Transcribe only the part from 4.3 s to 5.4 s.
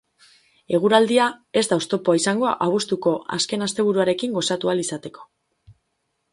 gozatu ahal izateko.